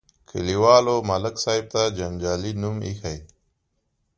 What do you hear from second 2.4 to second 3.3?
نوم ایښی.